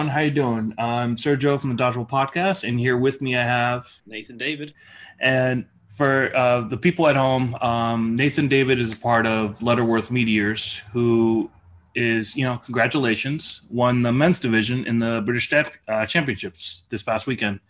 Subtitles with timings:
[0.00, 0.14] everyone.
[0.14, 0.74] How you doing?
[0.78, 4.72] I'm Sergio from the Dodgeball Podcast, and here with me I have Nathan David.
[5.18, 10.10] And for uh, the people at home, um, Nathan David is a part of Lutterworth
[10.10, 11.50] Meteors, who
[11.94, 17.26] is, you know, congratulations, won the men's division in the British uh, Championships this past
[17.26, 17.60] weekend,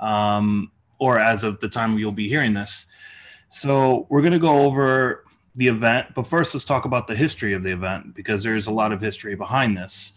[0.00, 2.86] um, or as of the time you'll be hearing this.
[3.50, 5.22] So we're going to go over
[5.54, 8.72] the event, but first let's talk about the history of the event because there's a
[8.72, 10.14] lot of history behind this.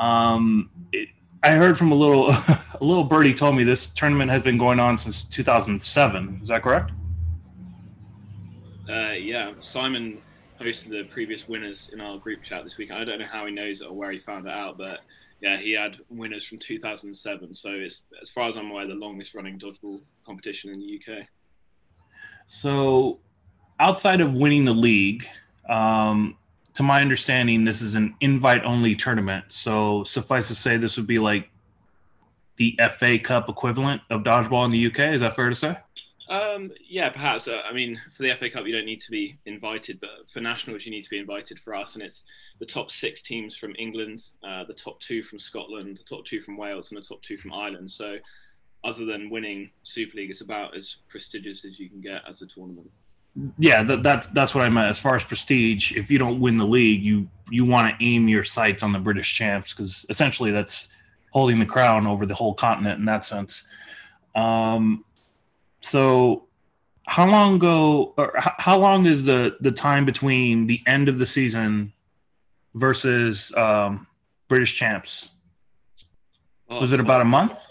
[0.00, 1.10] Um, it,
[1.42, 2.30] I heard from a little
[2.80, 6.40] a little birdie told me this tournament has been going on since 2007.
[6.42, 6.90] Is that correct?
[8.88, 10.18] Uh, yeah, Simon
[10.58, 12.90] posted the previous winners in our group chat this week.
[12.90, 15.00] I don't know how he knows it or where he found it out, but
[15.40, 17.54] yeah, he had winners from 2007.
[17.54, 21.26] So it's as far as I'm aware, the longest running dodgeball competition in the UK.
[22.46, 23.20] So,
[23.78, 25.24] outside of winning the league,
[25.68, 26.36] um,
[26.80, 29.44] to my understanding, this is an invite only tournament.
[29.52, 31.50] So suffice to say, this would be like
[32.56, 35.12] the FA Cup equivalent of dodgeball in the UK.
[35.12, 35.76] Is that fair to say?
[36.30, 37.48] Um, yeah, perhaps.
[37.48, 40.40] Uh, I mean, for the FA Cup, you don't need to be invited, but for
[40.40, 41.96] nationals, you need to be invited for us.
[41.96, 42.22] And it's
[42.60, 46.40] the top six teams from England, uh, the top two from Scotland, the top two
[46.40, 47.92] from Wales, and the top two from Ireland.
[47.92, 48.16] So,
[48.84, 52.46] other than winning Super League, it's about as prestigious as you can get as a
[52.46, 52.90] tournament
[53.58, 54.88] yeah, that, that's that's what I meant.
[54.88, 58.28] As far as prestige, if you don't win the league, you you want to aim
[58.28, 60.92] your sights on the British champs because essentially that's
[61.32, 63.66] holding the crown over the whole continent in that sense.
[64.34, 65.04] Um,
[65.80, 66.48] so,
[67.06, 71.26] how long ago, or how long is the the time between the end of the
[71.26, 71.92] season
[72.74, 74.06] versus um,
[74.48, 75.30] British champs?
[76.68, 77.66] Was it about a month?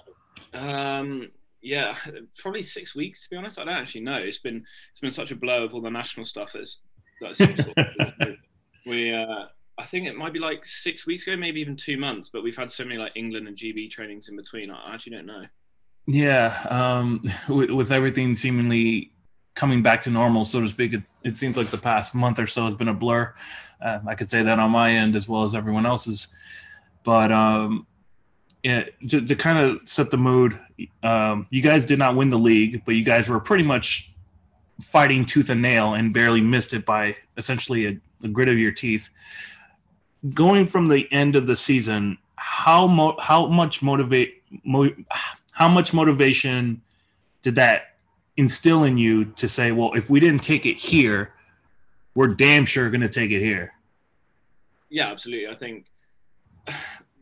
[0.54, 1.32] Um,
[1.62, 1.96] yeah,
[2.38, 3.60] probably six weeks to be honest.
[3.60, 4.18] I don't actually know.
[4.18, 6.80] It's been it's been such a blow of all the national stuff that's
[7.22, 8.36] that's sort of,
[8.86, 9.46] we uh,
[9.78, 12.30] I think it might be like six weeks ago, maybe even two months.
[12.30, 14.72] But we've had so many like England and GB trainings in between.
[14.72, 15.46] I actually don't know.
[16.06, 19.12] Yeah, um, with, with everything seemingly
[19.54, 22.48] coming back to normal, so to speak, it, it seems like the past month or
[22.48, 23.36] so has been a blur.
[23.80, 26.28] Uh, I could say that on my end as well as everyone else's.
[27.04, 27.88] But um,
[28.64, 30.60] yeah, to, to kind of set the mood,
[31.04, 34.12] um, you guys did not win the league, but you guys were pretty much
[34.82, 38.72] fighting tooth and nail and barely missed it by essentially a, a grit of your
[38.72, 39.10] teeth.
[40.34, 44.96] Going from the end of the season, how mo- how much motivate mo-
[45.52, 46.82] how much motivation
[47.42, 47.96] did that
[48.36, 51.34] instill in you to say, well, if we didn't take it here,
[52.16, 53.74] we're damn sure going to take it here?
[54.90, 55.48] Yeah, absolutely.
[55.48, 55.86] I think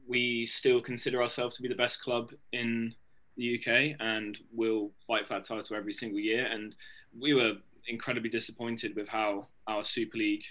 [0.08, 2.94] we still consider ourselves to be the best club in
[3.36, 6.46] the UK and we'll fight for that title every single year.
[6.46, 6.76] And
[7.20, 7.54] we were
[7.88, 10.44] incredibly disappointed with how our Super League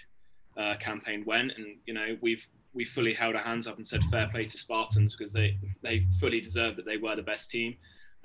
[0.57, 1.51] uh, campaign went.
[1.57, 4.57] And you know, we've we fully held our hands up and said fair play to
[4.57, 7.75] Spartans because they they fully deserved that they were the best team.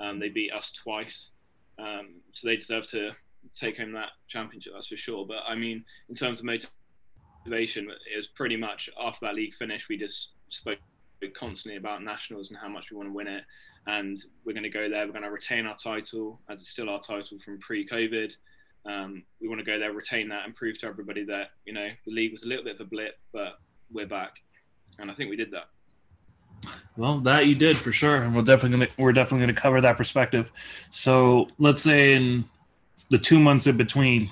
[0.01, 1.31] Um, they beat us twice,
[1.79, 3.11] um, so they deserve to
[3.55, 4.73] take home that championship.
[4.75, 5.27] That's for sure.
[5.27, 9.89] But I mean, in terms of motivation, it was pretty much after that league finished,
[9.89, 10.79] we just spoke
[11.31, 13.45] constantly about nationals and how much we want to win it.
[13.87, 15.07] And we're going to go there.
[15.07, 18.35] We're going to retain our title as it's still our title from pre-COVID.
[18.85, 21.89] Um, we want to go there, retain that, and prove to everybody that you know
[22.05, 23.59] the league was a little bit of a blip, but
[23.93, 24.37] we're back,
[24.99, 25.69] and I think we did that.
[26.97, 29.97] Well, that you did for sure, and we're definitely gonna we're definitely gonna cover that
[29.97, 30.51] perspective.
[30.91, 32.45] So let's say in
[33.09, 34.31] the two months in between,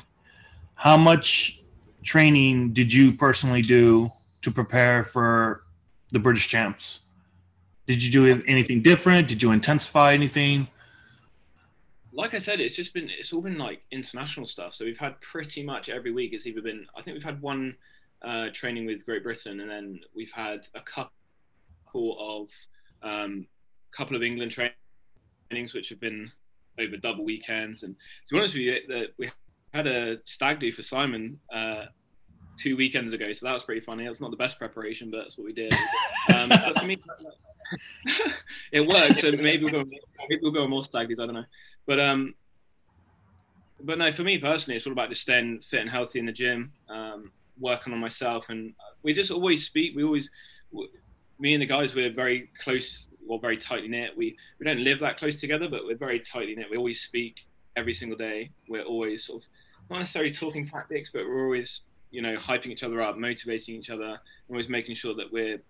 [0.75, 1.63] how much
[2.03, 4.11] training did you personally do
[4.43, 5.63] to prepare for
[6.11, 7.01] the British champs?
[7.87, 9.29] Did you do anything different?
[9.29, 10.69] Did you intensify anything?
[12.13, 14.75] Like I said, it's just been it's all been like international stuff.
[14.75, 16.33] So we've had pretty much every week.
[16.33, 17.77] It's either been I think we've had one
[18.23, 21.11] uh, training with Great Britain, and then we've had a couple
[21.95, 22.49] of
[23.03, 23.47] um,
[23.93, 26.31] couple of England trainings, which have been
[26.79, 27.83] over double weekends.
[27.83, 27.95] And
[28.29, 29.31] to be honest with you, we
[29.73, 31.87] had a stag do for Simon uh,
[32.61, 34.07] two weekends ago, so that was pretty funny.
[34.07, 35.75] That's not the best preparation, but that's what we did.
[36.35, 36.51] Um,
[36.87, 36.97] me,
[38.73, 39.19] it worked.
[39.19, 39.91] So maybe we'll go.
[40.29, 41.45] Maybe we'll go more stag I don't know.
[41.87, 42.35] But um,
[43.83, 46.33] but no, for me personally, it's all about just staying fit and healthy in the
[46.33, 49.97] gym, um, working on myself, and we just always speak.
[49.97, 50.31] We always,
[51.39, 54.17] me and the guys, we're very close, or very tightly knit.
[54.17, 56.71] We we don't live that close together, but we're very tightly knit.
[56.71, 57.47] We always speak
[57.77, 58.51] every single day.
[58.69, 59.49] We're always sort of
[59.91, 63.91] not necessarily talking tactics, but we're always you know, hyping each other up, motivating each
[63.91, 64.19] other, and
[64.51, 65.61] always making sure that we're,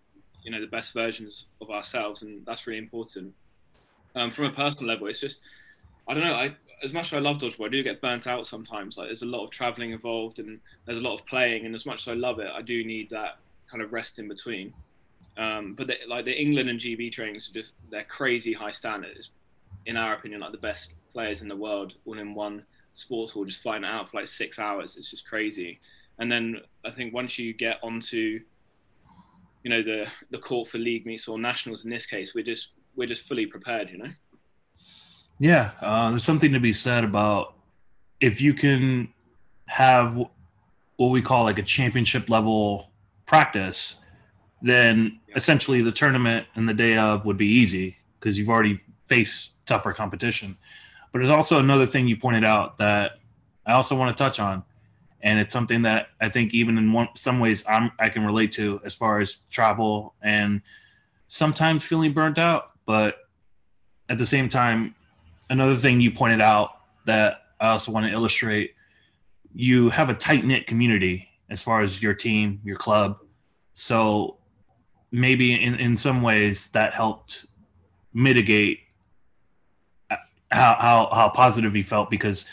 [0.43, 3.35] you know, the best versions of ourselves, and that's really important.
[4.15, 5.41] Um, from a personal level, it's just,
[6.09, 8.47] I don't know, I as much as I love dodgeball, I do get burnt out
[8.47, 8.97] sometimes.
[8.97, 11.87] Like there's a lot of traveling involved, and there's a lot of playing, and as
[11.87, 13.39] much as I love it, I do need that
[13.71, 14.73] kind of rest in between.
[15.37, 19.31] Um, but they, like the England and GB trainings are just they're crazy high standards.
[19.87, 22.65] In our opinion, like the best players in the world, all in one
[22.95, 24.97] sports hall, just flying out for like six hours.
[24.97, 25.81] It's just crazy.
[26.21, 28.41] And then I think once you get onto,
[29.65, 32.69] you know, the the court for league meets or nationals in this case, we're just
[32.95, 33.91] we're just fully prepared.
[33.91, 34.11] You know.
[35.39, 37.55] Yeah, uh, there's something to be said about
[38.21, 39.09] if you can
[39.67, 42.93] have what we call like a championship level
[43.25, 43.97] practice,
[44.61, 49.55] then essentially the tournament and the day of would be easy because you've already faced
[49.67, 50.59] tougher competition.
[51.11, 53.13] But there's also another thing you pointed out that
[53.65, 54.63] I also want to touch on,
[55.23, 58.53] and it's something that I think even in one, some ways I'm, I can relate
[58.53, 60.63] to as far as travel and
[61.29, 63.17] sometimes feeling burnt out, but
[64.09, 64.95] at the same time,
[65.49, 66.71] another thing you pointed out
[67.05, 68.75] that I also want to illustrate,
[69.55, 73.19] you have a tight knit community as far as your team, your club.
[73.75, 74.39] So
[75.11, 77.47] maybe in, in some ways that helped
[78.15, 78.81] mitigate
[80.11, 80.17] uh,
[80.51, 82.47] how, how, how positive you felt because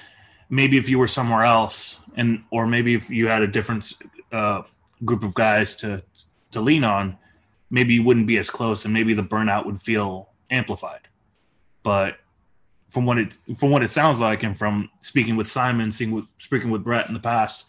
[0.49, 3.93] maybe if you were somewhere else and or maybe if you had a different
[4.31, 4.61] uh,
[5.05, 6.03] group of guys to
[6.51, 7.17] to lean on
[7.69, 11.01] maybe you wouldn't be as close and maybe the burnout would feel amplified.
[11.83, 12.17] But
[12.87, 16.25] from what it from what it sounds like and from speaking with simon seeing with
[16.37, 17.65] speaking with brett in the past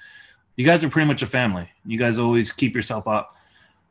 [0.59, 1.71] you guys are pretty much a family.
[1.87, 3.33] You guys always keep yourself up.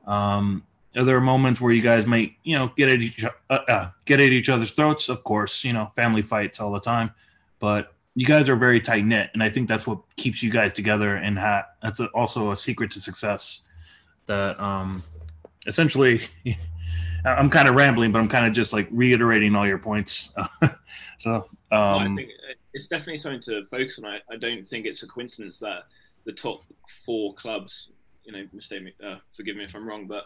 [0.05, 0.65] Um,
[0.97, 4.19] are there moments where you guys might, you know, get at each uh, uh, get
[4.19, 5.07] at each other's throats?
[5.07, 7.11] Of course, you know, family fights all the time,
[7.59, 10.73] but you guys are very tight knit, and I think that's what keeps you guys
[10.73, 11.17] together.
[11.17, 13.61] And ha- that's a, also a secret to success.
[14.25, 15.03] That um,
[15.67, 16.21] essentially,
[17.25, 20.33] I'm kind of rambling, but I'm kind of just like reiterating all your points.
[21.19, 22.31] so um, I think
[22.73, 24.05] it's definitely something to focus on.
[24.05, 25.83] I, I don't think it's a coincidence that
[26.25, 26.63] the top
[27.05, 27.91] four clubs,
[28.23, 30.25] you know, mistake me, uh, forgive me if I'm wrong, but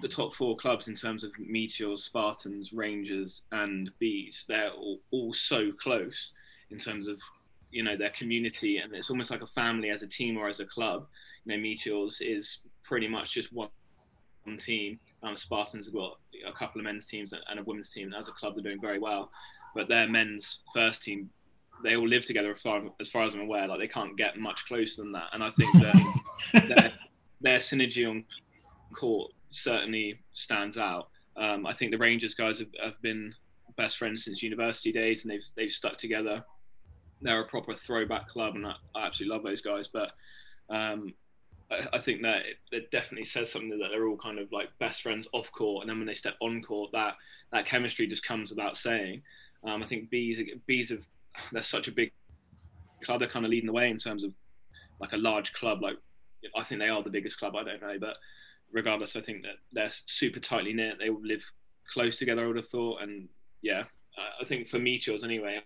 [0.00, 5.34] the top four clubs in terms of Meteors, Spartans, Rangers, and Bees, they're all, all
[5.34, 6.32] so close
[6.70, 7.18] in terms of
[7.70, 10.60] you know their community, and it's almost like a family as a team or as
[10.60, 11.06] a club.
[11.44, 13.68] You know, Meteors is pretty much just one,
[14.58, 15.00] team.
[15.24, 18.14] Um, Spartans have got a couple of men's teams and a women's team.
[18.16, 19.30] As a club, they're doing very well,
[19.74, 21.28] but their men's first team,
[21.82, 23.66] they all live together as far as, far as I'm aware.
[23.66, 26.22] Like they can't get much closer than that, and I think that
[26.68, 26.92] their,
[27.40, 28.24] their synergy on
[28.94, 31.08] court certainly stands out.
[31.36, 33.34] Um, I think the Rangers guys have, have, been
[33.76, 36.44] best friends since university days, and they've they've stuck together.
[37.22, 39.88] They're a proper throwback club, and I, I absolutely love those guys.
[39.88, 40.12] But
[40.68, 41.14] um,
[41.70, 44.68] I, I, think that it, it, definitely says something that they're all kind of like
[44.78, 47.14] best friends off court, and then when they step on court, that
[47.52, 49.22] that chemistry just comes without saying.
[49.64, 51.04] Um, I think bees bees have
[51.52, 52.12] they're such a big
[53.04, 53.20] club.
[53.20, 54.32] They're kind of leading the way in terms of
[55.00, 55.82] like a large club.
[55.82, 55.96] Like
[56.56, 57.56] I think they are the biggest club.
[57.56, 58.16] I don't know, but
[58.72, 60.96] regardless, I think that they're super tightly knit.
[60.98, 61.42] They live
[61.92, 62.44] close together.
[62.44, 63.28] I would have thought, and
[63.62, 63.84] yeah,
[64.40, 65.60] I think for Meteors anyway,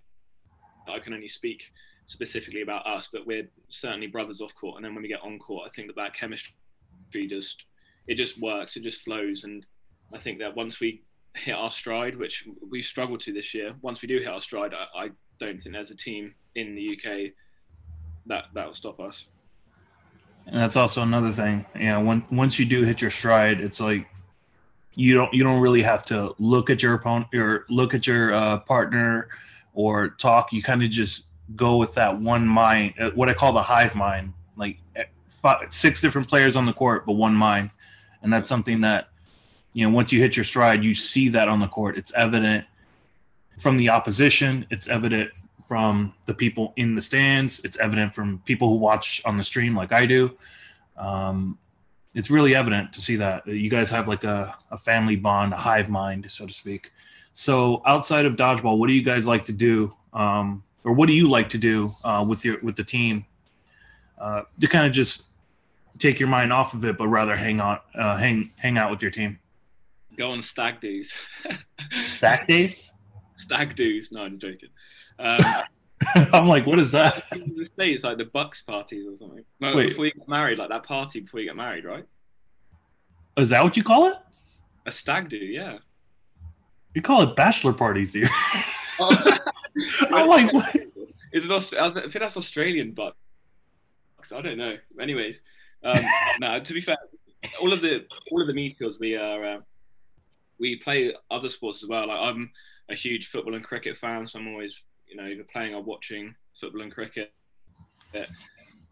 [0.88, 1.62] I can only speak
[2.06, 4.76] specifically about us, but we're certainly brothers off court.
[4.76, 6.54] And then when we get on court, I think that that chemistry
[7.28, 7.64] just
[8.06, 8.76] it just works.
[8.76, 9.64] It just flows, and
[10.12, 11.02] I think that once we
[11.34, 14.72] hit our stride, which we struggled to this year, once we do hit our stride,
[14.74, 17.32] I, I don't think there's a team in the UK
[18.26, 19.28] that that will stop us
[20.46, 21.64] and that's also another thing.
[21.74, 24.08] You know, when once you do hit your stride, it's like
[24.94, 28.32] you don't you don't really have to look at your opponent or look at your
[28.32, 29.28] uh, partner
[29.74, 30.52] or talk.
[30.52, 33.94] You kind of just go with that one mind, uh, what I call the hive
[33.94, 37.70] mind, like eh, five, six different players on the court, but one mind,
[38.22, 39.08] and that's something that
[39.72, 41.96] you know once you hit your stride, you see that on the court.
[41.96, 42.64] It's evident
[43.58, 44.66] from the opposition.
[44.70, 45.30] It's evident
[45.66, 47.60] from the people in the stands.
[47.60, 50.36] It's evident from people who watch on the stream, like I do.
[50.96, 51.58] Um,
[52.14, 55.56] it's really evident to see that you guys have like a, a family bond, a
[55.56, 56.92] hive mind, so to speak.
[57.32, 61.14] So, outside of dodgeball, what do you guys like to do, um, or what do
[61.14, 63.24] you like to do uh, with your with the team
[64.18, 65.30] uh, to kind of just
[65.98, 69.02] take your mind off of it, but rather hang on, uh, hang hang out with
[69.02, 69.38] your team?
[70.16, 71.14] Go on stag days.
[72.02, 72.92] stag days.
[73.36, 74.12] Stag do's.
[74.12, 74.68] No, I'm joking.
[75.18, 75.40] Um,
[76.32, 77.22] I'm like, what is that?
[77.78, 79.44] It's like the Bucks parties or something.
[79.60, 79.90] No, Wait.
[79.90, 82.04] before you get married, like that party before you get married, right?
[83.36, 84.16] Is that what you call it?
[84.86, 85.78] A stag do, yeah.
[86.94, 88.28] You call it bachelor parties here.
[88.98, 89.38] Oh.
[90.10, 90.76] I'm like, what?
[91.32, 91.50] Is it?
[91.50, 93.16] Aust- I think that's Australian Bucks.
[94.34, 94.76] I don't know.
[95.00, 95.40] Anyways,
[95.84, 96.00] um,
[96.40, 96.60] no.
[96.60, 96.96] To be fair,
[97.60, 99.58] all of the all of the meetings we are uh,
[100.58, 102.08] we play other sports as well.
[102.08, 102.50] Like I'm
[102.90, 104.74] a huge football and cricket fan, so I'm always
[105.10, 107.32] you know, either playing or watching football and cricket.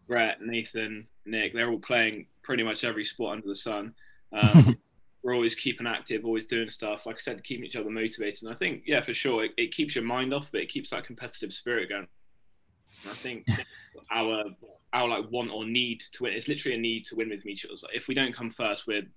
[0.07, 3.93] Brett, Nathan, Nick, they're all playing pretty much every sport under the sun.
[4.33, 4.77] Um,
[5.23, 7.05] we're always keeping active, always doing stuff.
[7.05, 8.43] Like I said, keeping each other motivated.
[8.43, 10.91] And I think, yeah, for sure, it, it keeps your mind off, but it keeps
[10.91, 12.07] that competitive spirit going.
[13.03, 13.45] And I think
[14.11, 14.45] our
[14.93, 16.33] our like want or need to win.
[16.33, 17.83] It's literally a need to win with Meteors.
[17.83, 19.07] Like if we don't come first, we're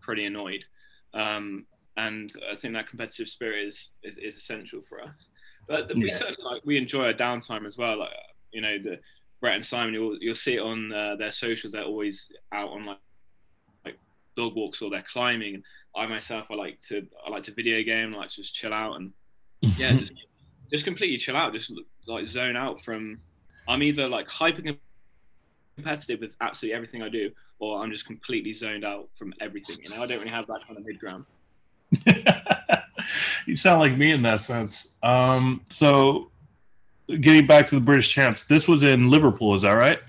[0.00, 0.64] pretty annoyed.
[1.14, 5.28] Um, and I think that competitive spirit is is, is essential for us.
[5.68, 7.98] But we certainly like we enjoy our downtime as well.
[7.98, 8.10] Like
[8.52, 8.98] you know the
[9.40, 11.72] Brett and Simon, you'll you'll see it on uh, their socials.
[11.72, 12.98] They're always out on like
[14.40, 15.54] dog walks or they're climbing.
[15.54, 15.64] And
[15.96, 18.14] I myself, I like to I like to video game.
[18.14, 19.12] I like to just chill out and
[19.76, 20.12] yeah, just,
[20.70, 21.52] just completely chill out.
[21.52, 21.72] Just
[22.06, 23.20] like zone out from.
[23.68, 24.62] I'm either like hyper
[25.76, 29.78] competitive with absolutely everything I do, or I'm just completely zoned out from everything.
[29.82, 31.26] You know, I don't really have that kind of mid ground.
[33.46, 34.94] you sound like me in that sense.
[35.02, 36.30] Um, so,
[37.08, 40.00] getting back to the British champs, this was in Liverpool, is that right?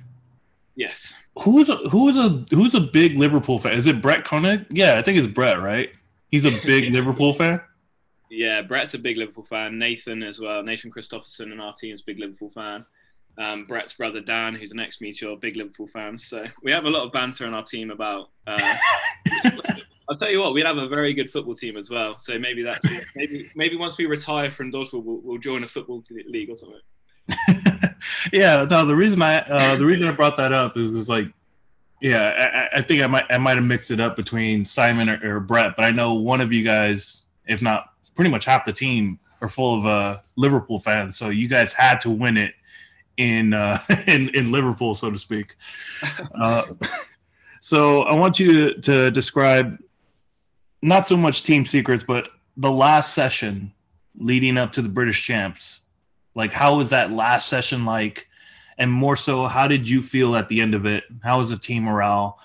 [0.75, 1.13] Yes.
[1.39, 3.73] Who's a who's a who's a big Liverpool fan?
[3.73, 4.65] Is it Brett Koenig?
[4.69, 5.89] Yeah, I think it's Brett, right?
[6.29, 7.61] He's a big Liverpool fan.
[8.29, 9.77] Yeah, Brett's a big Liverpool fan.
[9.77, 10.63] Nathan as well.
[10.63, 12.85] Nathan Christopherson and our team's big Liverpool fan.
[13.38, 16.17] Um, Brett's brother Dan, who's an ex-Meteor, big Liverpool fan.
[16.17, 18.29] So we have a lot of banter in our team about.
[18.45, 18.57] Uh,
[20.09, 22.17] I'll tell you what, we'd have a very good football team as well.
[22.17, 22.85] So maybe that's
[23.15, 26.79] maybe maybe once we retire from dodgeball, we'll, we'll join a football league or something.
[28.32, 28.86] yeah, no.
[28.86, 31.28] The reason I uh, the reason I brought that up is is like,
[32.01, 35.38] yeah, I, I, think I might I might have mixed it up between Simon or,
[35.38, 38.74] or, Brett, but I know one of you guys, if not pretty much half the
[38.74, 41.18] team, are full of uh, Liverpool fans.
[41.18, 42.54] So you guys had to win it
[43.18, 45.56] in uh, in in Liverpool, so to speak.
[46.34, 46.63] Uh,
[47.62, 49.78] so I want you to, to describe
[50.82, 53.74] not so much team secrets, but the last session
[54.18, 55.82] leading up to the British champs.
[56.35, 58.27] Like, how was that last session like?
[58.77, 61.03] And more so, how did you feel at the end of it?
[61.23, 62.39] How was the team morale?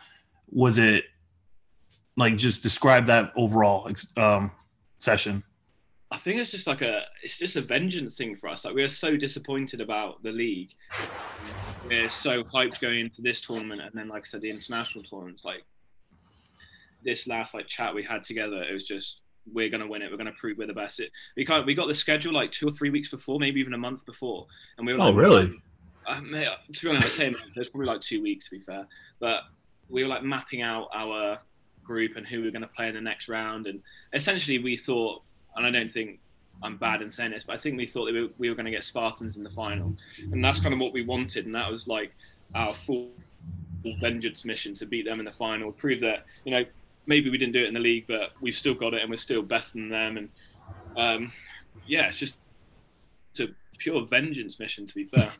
[0.50, 1.04] Was it
[2.16, 4.50] like just describe that overall um,
[4.98, 5.44] session?
[6.10, 8.64] I think it's just like a it's just a vengeance thing for us.
[8.64, 10.70] Like we are so disappointed about the league.
[11.86, 15.44] We're so hyped going into this tournament and then like I said the international tournaments
[15.44, 15.64] like
[17.04, 19.20] this last like chat we had together, it was just
[19.52, 20.10] we're gonna win it.
[20.10, 21.00] We're gonna prove we're the best.
[21.00, 21.66] It, we can't.
[21.66, 24.46] We got the schedule like two or three weeks before, maybe even a month before,
[24.78, 25.00] and we were.
[25.00, 25.62] Oh, like, oh, really?
[26.06, 26.20] Uh,
[26.72, 28.86] to be honest, I say probably like two weeks to be fair,
[29.18, 29.42] but
[29.88, 31.38] we were like mapping out our
[31.84, 33.80] group and who we are going to play in the next round, and
[34.12, 35.22] essentially we thought,
[35.56, 36.20] and I don't think
[36.62, 38.66] I'm bad in saying this, but I think we thought that we, we were going
[38.66, 39.94] to get Spartans in the final,
[40.32, 42.12] and that's kind of what we wanted, and that was like
[42.54, 43.10] our full
[44.00, 46.64] vengeance mission to beat them in the final, prove that you know
[47.06, 49.16] maybe we didn't do it in the league, but we've still got it and we're
[49.16, 50.16] still better than them.
[50.16, 50.28] And
[50.96, 51.32] um,
[51.86, 52.36] yeah, it's just
[53.32, 53.48] it's a
[53.78, 55.30] pure vengeance mission, to be fair.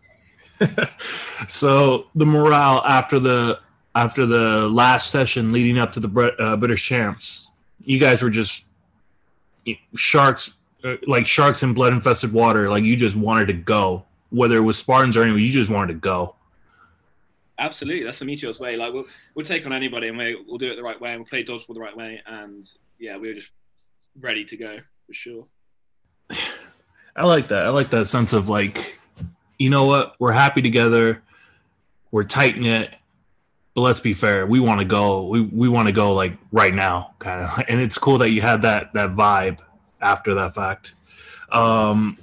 [1.49, 3.61] so the morale after the
[3.94, 7.50] after the last session leading up to the uh, British champs,
[7.85, 8.66] you guys were just
[9.96, 10.54] sharks,
[10.85, 12.68] uh, like sharks in blood infested water.
[12.68, 15.94] Like you just wanted to go, whether it was Spartans or anyone, you just wanted
[15.94, 16.37] to go.
[17.58, 18.76] Absolutely, that's the Meteor's way.
[18.76, 21.20] Like we'll we'll take on anybody and we, we'll do it the right way and
[21.20, 22.20] we'll play dodgeball the right way.
[22.26, 23.50] And yeah, we were just
[24.20, 25.46] ready to go for sure.
[27.16, 27.66] I like that.
[27.66, 29.00] I like that sense of like,
[29.58, 30.16] you know what?
[30.18, 31.22] We're happy together.
[32.10, 32.94] We're tight knit.
[33.75, 34.46] But let's be fair.
[34.46, 35.26] We want to go.
[35.26, 37.64] We we want to go like right now, kind of.
[37.68, 39.60] And it's cool that you had that that vibe
[40.00, 40.94] after that fact.
[41.50, 42.18] Um,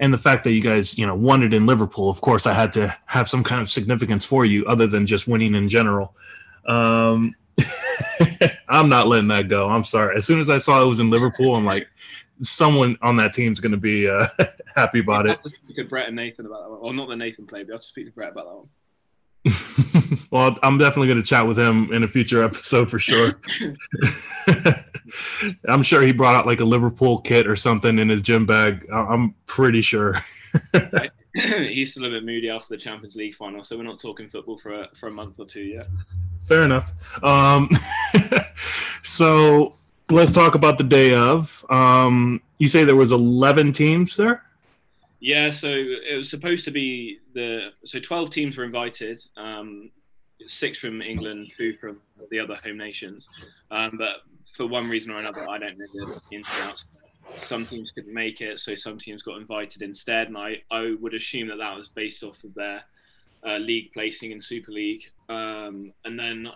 [0.00, 2.52] and the fact that you guys you know won it in Liverpool, of course, I
[2.52, 6.14] had to have some kind of significance for you other than just winning in general.
[6.66, 7.34] Um,
[8.68, 9.68] I'm not letting that go.
[9.68, 10.16] I'm sorry.
[10.16, 11.88] As soon as I saw it was in Liverpool, I'm like,
[12.42, 14.26] someone on that team's going to be uh,
[14.76, 15.40] happy about it.
[15.40, 17.72] to speak to Brett and Nathan about that one, or not the Nathan play, but
[17.72, 18.68] I have to speak to Brett about that one.
[20.30, 23.40] well, I'm definitely going to chat with him in a future episode for sure.
[25.68, 28.88] I'm sure he brought out like a Liverpool kit or something in his gym bag.
[28.90, 30.16] I'm pretty sure.
[31.34, 34.58] He's still a bit moody after the Champions League final, so we're not talking football
[34.58, 35.86] for a, for a month or two yet.
[36.40, 36.92] Fair enough.
[37.22, 37.68] Um,
[39.02, 39.76] so
[40.10, 41.64] let's talk about the day of.
[41.70, 44.42] Um, you say there was 11 teams there.
[45.20, 49.20] Yeah, so it was supposed to be the so 12 teams were invited.
[49.36, 49.90] Um,
[50.46, 53.26] six from England, two from the other home nations.
[53.70, 54.22] Um, but
[54.54, 56.84] for one reason or another, I don't know the ins and outs.
[57.38, 60.28] Some teams couldn't make it, so some teams got invited instead.
[60.28, 62.82] And I, I would assume that that was based off of their
[63.46, 65.02] uh, league placing in Super League.
[65.28, 66.48] Um, and then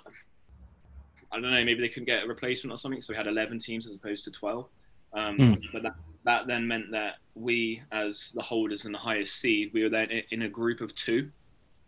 [1.31, 3.59] I don't know, maybe they couldn't get a replacement or something, so we had 11
[3.59, 4.69] teams as opposed to 12.
[5.15, 5.63] Um, mm.
[5.73, 9.83] But that, that then meant that we, as the holders and the highest seed, we
[9.83, 11.31] were then in a group of two.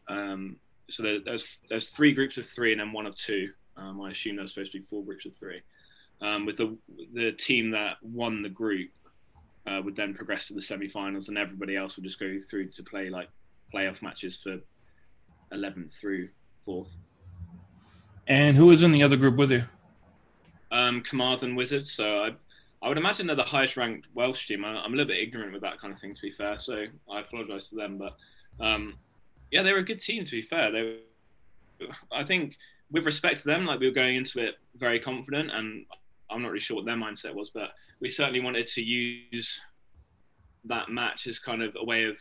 [0.08, 0.56] Um,
[0.90, 3.50] so there, there's there's three groups of three and then one of two.
[3.76, 5.60] Um, I assume there's supposed to be four groups of three.
[6.20, 6.76] um, with the
[7.12, 8.90] the team that won the group
[9.66, 12.82] uh, would then progress to the semi-finals, and everybody else would just go through to
[12.82, 13.28] play like
[13.72, 14.58] playoff matches for
[15.52, 16.28] 11th through
[16.66, 16.88] 4th.
[18.26, 19.64] And who was in the other group with you?
[20.70, 21.92] Um, Carmarthen Wizards.
[21.92, 22.30] So I,
[22.84, 24.62] I would imagine they're the highest ranked Welsh team.
[24.62, 26.58] I, am a little bit ignorant with that kind of thing, to be fair.
[26.58, 28.14] So I apologise to them, but
[28.62, 28.98] um,
[29.50, 30.22] yeah, they were a good team.
[30.22, 30.98] To be fair, they.
[32.12, 32.56] I think
[32.90, 35.86] with respect to them, like we were going into it very confident, and
[36.28, 39.62] I'm not really sure what their mindset was, but we certainly wanted to use
[40.64, 42.16] that match as kind of a way of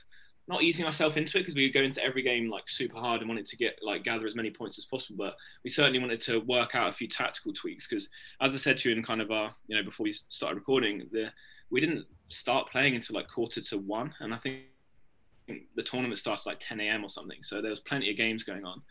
[0.48, 3.22] not easing ourselves into it because we would go into every game like super hard
[3.22, 5.18] and wanted to get like gather as many points as possible.
[5.18, 8.10] But we certainly wanted to work out a few tactical tweaks because,
[8.42, 11.08] as I said to you in kind of our you know before we started recording,
[11.12, 11.32] the
[11.70, 14.64] we didn't start playing until like quarter to one, and I think
[15.76, 17.04] the tournament started like 10 a.m.
[17.04, 17.42] or something.
[17.42, 18.82] So there was plenty of games going on,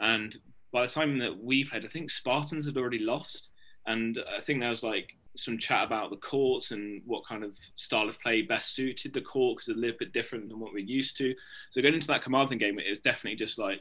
[0.00, 0.36] and
[0.72, 3.50] by the time that we played, I think Spartans had already lost,
[3.86, 7.52] and I think there was like some chat about the courts and what kind of
[7.74, 10.72] style of play best suited the court because it's a little bit different than what
[10.72, 11.34] we're used to.
[11.70, 13.80] So going into that Carmarthen game, it was definitely just like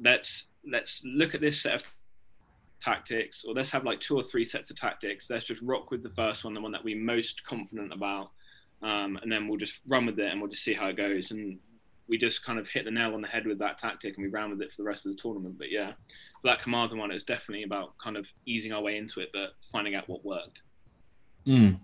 [0.00, 1.82] let's let's look at this set of
[2.80, 5.30] tactics, or let's have like two or three sets of tactics.
[5.30, 8.30] Let's just rock with the first one, the one that we're most confident about,
[8.82, 11.30] um, and then we'll just run with it and we'll just see how it goes.
[11.30, 11.58] And
[12.08, 14.30] we just kind of hit the nail on the head with that tactic, and we
[14.30, 15.56] ran with it for the rest of the tournament.
[15.58, 15.92] But yeah,
[16.44, 19.94] that Carmarthen one is definitely about kind of easing our way into it, but finding
[19.94, 20.62] out what worked.
[21.46, 21.80] Mm.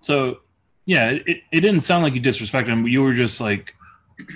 [0.00, 0.40] So,
[0.86, 3.74] yeah, it, it didn't sound like you disrespected him, but you were just like,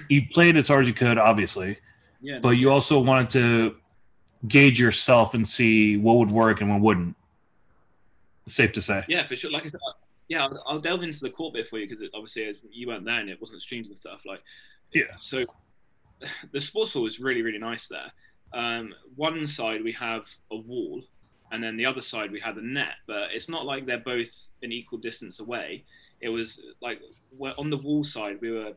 [0.08, 1.78] you played as hard as you could, obviously.
[2.20, 2.38] Yeah.
[2.40, 3.76] But you also wanted to
[4.46, 7.16] gauge yourself and see what would work and what wouldn't.
[8.46, 9.04] Safe to say.
[9.08, 9.50] Yeah, for sure.
[9.50, 9.80] Like I said,
[10.28, 13.20] yeah, I'll, I'll delve into the court bit for you because obviously you weren't there
[13.20, 14.20] and it wasn't streams and stuff.
[14.24, 14.42] Like,
[14.92, 15.02] yeah.
[15.20, 15.44] So
[16.52, 18.12] the sports hall is really, really nice there.
[18.54, 21.02] Um, one side we have a wall
[21.52, 22.94] and then the other side we had the net.
[23.06, 24.30] But it's not like they're both
[24.62, 25.84] an equal distance away.
[26.20, 27.00] It was like
[27.56, 28.72] on the wall side we were,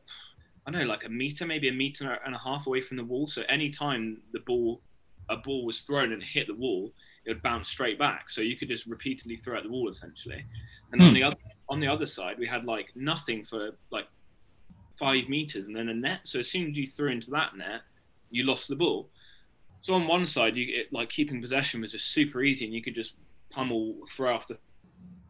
[0.65, 3.03] I don't know, like a meter, maybe a meter and a half away from the
[3.03, 3.27] wall.
[3.27, 4.81] So anytime the ball,
[5.29, 6.91] a ball was thrown and hit the wall,
[7.25, 8.29] it would bounce straight back.
[8.29, 10.45] So you could just repeatedly throw at the wall essentially.
[10.91, 11.07] And hmm.
[11.07, 11.37] on the other
[11.69, 14.07] on the other side we had like nothing for like
[14.99, 16.21] five meters and then a net.
[16.23, 17.81] So as soon as you threw into that net,
[18.29, 19.09] you lost the ball.
[19.81, 22.81] So on one side, you it, like keeping possession was just super easy, and you
[22.81, 23.13] could just
[23.49, 24.57] pummel throw after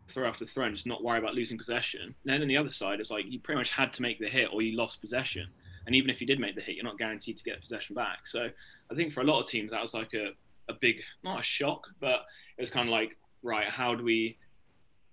[0.09, 2.01] throw after throw and just not worry about losing possession.
[2.03, 4.27] And then on the other side, it's like you pretty much had to make the
[4.27, 5.47] hit or you lost possession.
[5.85, 8.27] And even if you did make the hit, you're not guaranteed to get possession back.
[8.27, 8.49] So
[8.91, 10.31] I think for a lot of teams, that was like a,
[10.69, 12.25] a big, not a shock, but
[12.57, 14.37] it was kind of like, right, how do we,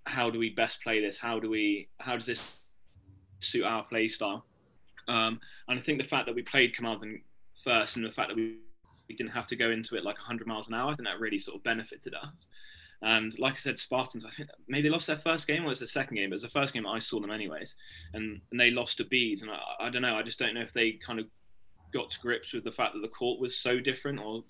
[0.05, 1.17] how do we best play this?
[1.19, 2.53] How do we, how does this
[3.39, 4.45] suit our play style?
[5.07, 7.23] Um, and I think the fact that we played Carmarthen
[7.65, 8.59] first and the fact that we
[9.09, 10.91] we didn't have to go into it like 100 miles an hour.
[10.91, 12.49] I think that really sort of benefited us.
[13.01, 15.69] And like I said, Spartans, I think maybe they lost their first game or it
[15.69, 17.75] was the second game, but it was the first game I saw them anyways.
[18.13, 19.43] And, and they lost to Bees.
[19.43, 21.27] And I, I don't know, I just don't know if they kind of
[21.95, 24.45] got to grips with the fact that the court was so different or,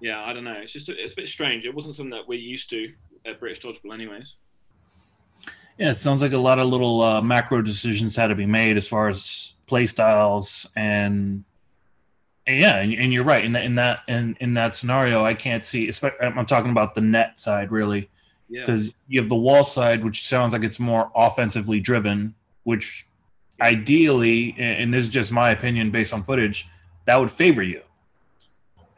[0.00, 0.52] yeah, I don't know.
[0.52, 1.64] It's just, it's a bit strange.
[1.64, 2.88] It wasn't something that we're used to
[3.26, 4.36] at British Dodgeball anyways.
[5.76, 8.76] Yeah, it sounds like a lot of little uh, macro decisions had to be made
[8.76, 11.44] as far as play styles and
[12.48, 13.44] yeah, and, you're right.
[13.44, 15.90] In, in that in, in that scenario, I can't see.
[16.20, 18.08] I'm talking about the net side really,
[18.50, 18.92] because yeah.
[19.06, 22.34] you have the wall side, which sounds like it's more offensively driven.
[22.64, 23.06] Which
[23.60, 26.68] ideally, and this is just my opinion based on footage,
[27.04, 27.82] that would favor you.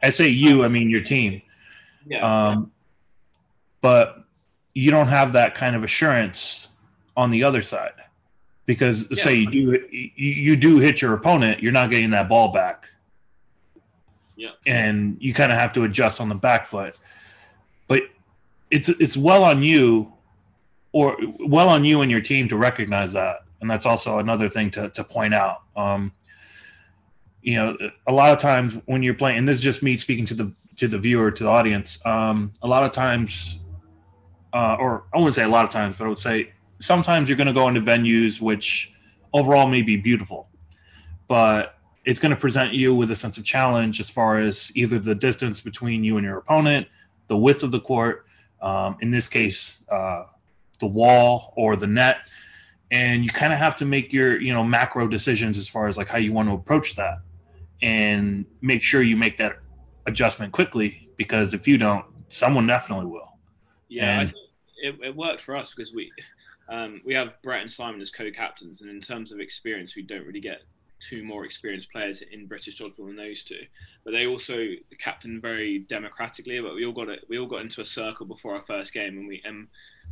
[0.01, 1.41] I say you, I mean your team.
[2.07, 2.49] Yeah.
[2.49, 2.71] Um,
[3.81, 4.23] but
[4.73, 6.69] you don't have that kind of assurance
[7.17, 7.93] on the other side
[8.65, 9.23] because yeah.
[9.23, 12.87] say you do you do hit your opponent, you're not getting that ball back
[14.41, 14.49] yeah.
[14.65, 16.97] And you kind of have to adjust on the back foot.
[17.87, 18.03] But
[18.71, 20.13] it's it's well on you
[20.93, 23.43] or well on you and your team to recognize that.
[23.61, 25.61] And that's also another thing to, to point out.
[25.75, 26.13] Um,
[27.43, 27.77] you know,
[28.07, 30.51] a lot of times when you're playing, and this is just me speaking to the
[30.77, 32.03] to the viewer, to the audience.
[32.03, 33.59] Um, a lot of times,
[34.53, 37.37] uh, or I wouldn't say a lot of times, but I would say sometimes you're
[37.37, 38.91] going to go into venues which
[39.33, 40.49] overall may be beautiful,
[41.27, 44.99] but it's going to present you with a sense of challenge as far as either
[44.99, 46.87] the distance between you and your opponent,
[47.27, 48.25] the width of the court,
[48.61, 50.23] um, in this case, uh,
[50.79, 52.31] the wall or the net,
[52.89, 55.97] and you kind of have to make your you know macro decisions as far as
[55.97, 57.19] like how you want to approach that,
[57.81, 59.59] and make sure you make that
[60.05, 63.37] adjustment quickly because if you don't, someone definitely will.
[63.87, 64.27] Yeah,
[64.83, 66.11] it, it worked for us because we
[66.69, 70.25] um, we have Brett and Simon as co-captains, and in terms of experience, we don't
[70.25, 70.61] really get
[71.09, 73.61] two more experienced players in British dodgeball than those two.
[74.03, 74.67] But they also
[74.99, 76.59] captained very democratically.
[76.59, 77.25] But we all got it.
[77.29, 79.67] We all got into a circle before our first game, and we and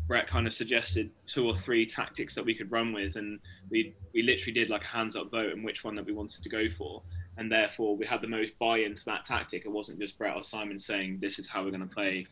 [0.07, 3.93] Brett kind of suggested two or three tactics that we could run with, and we
[4.13, 6.49] we literally did like a hands up vote on which one that we wanted to
[6.49, 7.03] go for,
[7.37, 9.65] and therefore we had the most buy into that tactic.
[9.65, 12.25] It wasn't just Brett or Simon saying this is how we're going to play,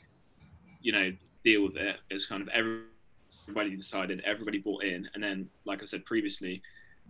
[0.82, 1.98] you know, deal with it.
[2.10, 6.62] It was kind of everybody decided, everybody bought in, and then like I said previously,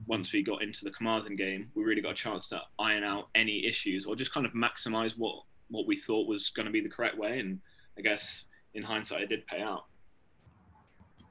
[0.05, 3.29] once we got into the Carmarthen game, we really got a chance to iron out
[3.35, 6.81] any issues or just kind of maximize what what we thought was going to be
[6.81, 7.39] the correct way.
[7.39, 7.59] And
[7.97, 9.85] I guess in hindsight, it did pay out.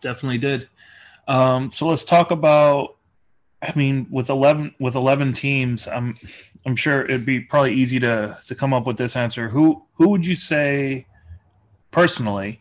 [0.00, 0.68] Definitely did.
[1.28, 2.96] Um, so let's talk about.
[3.62, 6.18] I mean, with eleven with eleven teams, I'm
[6.66, 9.48] I'm sure it'd be probably easy to to come up with this answer.
[9.48, 11.06] Who who would you say
[11.90, 12.60] personally?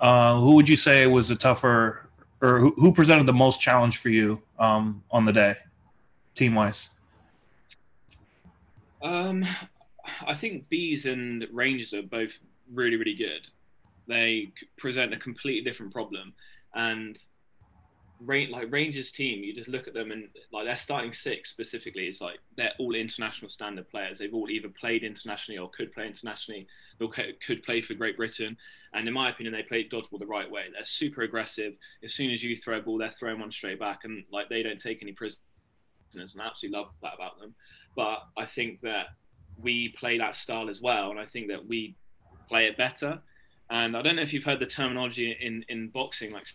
[0.00, 2.01] Uh, who would you say was a tougher
[2.42, 5.56] or who, who presented the most challenge for you um, on the day,
[6.34, 6.90] team wise?
[9.00, 9.44] Um,
[10.26, 12.38] I think bees and rangers are both
[12.72, 13.48] really, really good.
[14.08, 16.34] They present a completely different problem,
[16.74, 17.16] and
[18.26, 22.20] like Rangers team, you just look at them and like their starting six specifically is
[22.20, 24.18] like they're all international standard players.
[24.18, 26.66] They've all either played internationally or could play internationally,
[27.00, 28.56] or could play for Great Britain.
[28.92, 30.64] And in my opinion, they play dodgeball the right way.
[30.72, 31.74] They're super aggressive.
[32.04, 34.62] As soon as you throw a ball, they're throwing one straight back, and like they
[34.62, 35.40] don't take any prisoners.
[36.14, 37.54] And I absolutely love that about them.
[37.96, 39.06] But I think that
[39.60, 41.96] we play that style as well, and I think that we
[42.48, 43.20] play it better.
[43.70, 46.46] And I don't know if you've heard the terminology in in boxing, like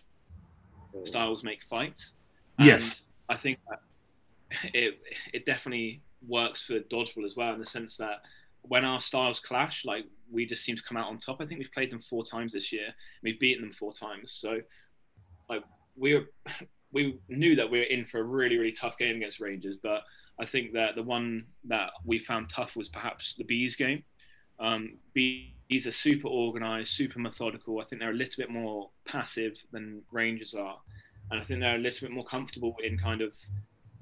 [1.04, 2.14] styles make fights.
[2.58, 3.58] And yes, I think
[4.74, 5.00] it
[5.32, 8.22] it definitely works for dodgeball as well in the sense that
[8.62, 11.40] when our styles clash, like we just seem to come out on top.
[11.40, 12.88] I think we've played them four times this year.
[13.22, 14.32] We've beaten them four times.
[14.32, 14.60] So,
[15.48, 15.62] like
[15.96, 16.26] we were,
[16.92, 19.76] we knew that we were in for a really really tough game against Rangers.
[19.82, 20.02] But
[20.40, 24.02] I think that the one that we found tough was perhaps the bees game.
[24.60, 27.80] Um, bees are super organized, super methodical.
[27.80, 30.78] I think they're a little bit more passive than Rangers are,
[31.30, 33.32] and I think they're a little bit more comfortable in kind of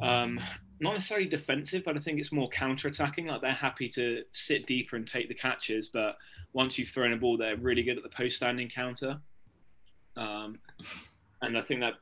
[0.01, 0.39] um,
[0.81, 3.27] not necessarily defensive, but I think it's more counter-attacking.
[3.27, 6.17] Like they're happy to sit deeper and take the catches, but
[6.53, 9.19] once you've thrown a ball, they're really good at the post-standing counter.
[10.17, 10.59] Um,
[11.43, 11.95] and I think that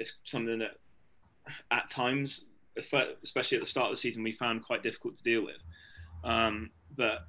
[0.00, 0.78] is something that
[1.70, 2.44] at times,
[2.76, 5.56] especially at the start of the season, we found quite difficult to deal with.
[6.24, 7.26] Um, but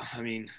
[0.00, 0.50] I mean,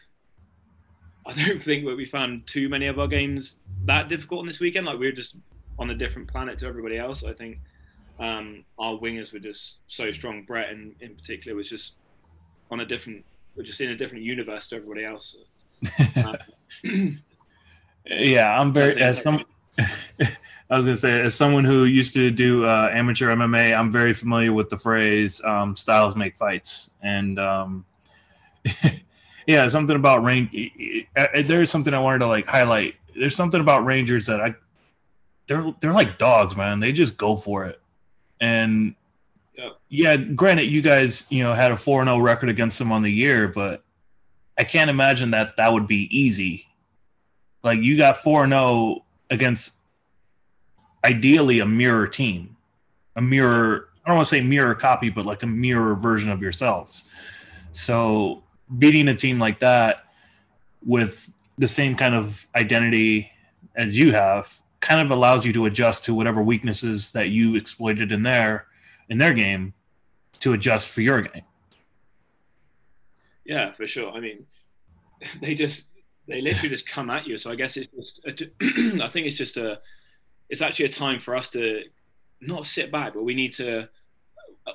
[1.26, 4.60] I don't think that we found too many of our games that difficult on this
[4.60, 4.86] weekend.
[4.86, 5.38] Like we were just
[5.78, 7.24] on a different planet to everybody else.
[7.24, 7.60] I think
[8.20, 10.44] um, our wingers were just so strong.
[10.44, 11.94] Brett, in, in particular, was just
[12.72, 13.24] on a different,
[13.64, 15.38] just in a different universe to everybody else.
[18.06, 19.44] yeah, I'm very as some.
[20.72, 24.14] I was gonna say, as someone who used to do uh, amateur MMA, I'm very
[24.14, 27.86] familiar with the phrase um, "styles make fights," and um,
[29.50, 31.06] yeah, something about range.
[31.18, 32.94] Uh, uh, There's something I wanted to like highlight.
[33.16, 34.54] There's something about Rangers that I,
[35.48, 36.80] they're they're like dogs, man.
[36.80, 37.82] They just go for it.
[38.40, 38.94] And
[39.56, 43.02] yeah, yeah granted, you guys, you know, had a 4 0 record against them on
[43.02, 43.84] the year, but
[44.56, 46.68] I can't imagine that that would be easy.
[47.64, 49.78] Like, you got 4 0 against
[51.04, 52.56] ideally a mirror team,
[53.16, 56.40] a mirror, I don't want to say mirror copy, but like a mirror version of
[56.40, 57.06] yourselves.
[57.74, 58.44] So,
[58.78, 60.06] beating a team like that
[60.86, 63.32] with the same kind of identity
[63.76, 68.12] as you have kind of allows you to adjust to whatever weaknesses that you exploited
[68.12, 68.66] in their
[69.10, 69.74] in their game
[70.40, 71.44] to adjust for your game.
[73.44, 74.12] Yeah, for sure.
[74.12, 74.46] I mean,
[75.42, 75.86] they just
[76.28, 77.38] they literally just come at you.
[77.38, 79.80] So I guess it's just a, I think it's just a
[80.50, 81.84] it's actually a time for us to
[82.42, 83.90] not sit back, but we need to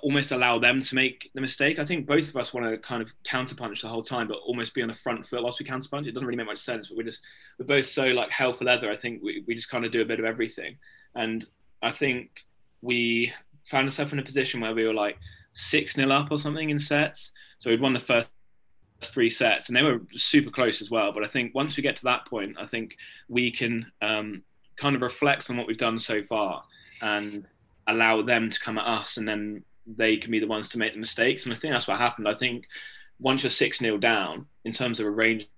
[0.02, 1.78] almost allow them to make the mistake.
[1.78, 4.74] I think both of us want to kind of counterpunch the whole time, but almost
[4.74, 6.06] be on the front foot whilst we counterpunch.
[6.06, 7.22] It doesn't really make much sense, but we're just
[7.58, 8.90] we're both so like hell for leather.
[8.90, 10.76] I think we, we just kind of do a bit of everything,
[11.14, 11.44] and
[11.82, 12.30] I think
[12.82, 13.32] we
[13.70, 15.18] found ourselves in a position where we were like
[15.54, 17.32] six nil up or something in sets.
[17.58, 18.28] So we'd won the first
[19.00, 21.12] three sets, and they were super close as well.
[21.12, 22.96] But I think once we get to that point, I think
[23.28, 24.42] we can um,
[24.76, 26.64] kind of reflect on what we've done so far
[27.02, 27.50] and
[27.86, 30.94] allow them to come at us and then they can be the ones to make
[30.94, 31.44] the mistakes.
[31.44, 32.28] And I think that's what happened.
[32.28, 32.66] I think
[33.18, 35.48] once you're 6 0 down, in terms of a range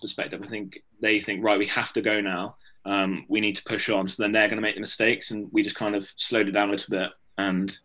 [0.00, 2.56] perspective, I think they think, right, we have to go now.
[2.84, 4.08] Um, we need to push on.
[4.08, 5.30] So then they're going to make the mistakes.
[5.30, 7.76] And we just kind of slowed it down a little bit and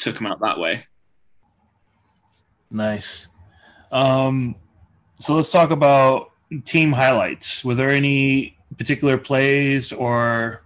[0.00, 0.86] took them out that way.
[2.70, 3.28] Nice.
[3.90, 4.56] Um,
[5.16, 6.30] so let's talk about
[6.64, 7.62] team highlights.
[7.64, 10.62] Were there any particular plays or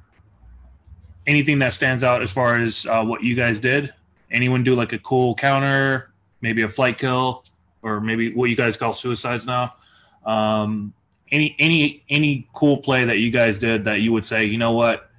[1.26, 3.92] anything that stands out as far as uh, what you guys did
[4.30, 6.10] anyone do like a cool counter,
[6.40, 7.44] maybe a flight kill,
[7.82, 9.74] or maybe what you guys call suicides now?
[10.24, 10.92] Um,
[11.32, 14.72] any any any cool play that you guys did that you would say, you know
[14.72, 15.10] what,